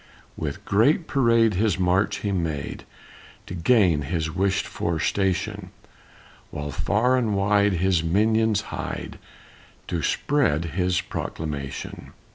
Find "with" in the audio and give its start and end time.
0.35-0.65